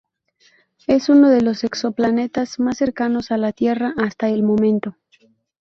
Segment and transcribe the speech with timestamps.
[0.87, 4.95] Es uno de los exoplanetas más cercanos a la tierra hasta el momento.